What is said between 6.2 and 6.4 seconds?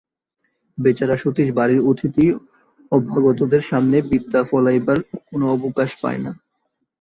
না।